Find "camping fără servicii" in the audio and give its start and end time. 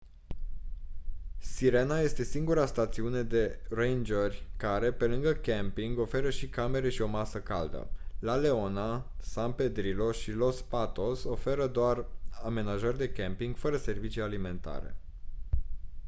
13.11-14.21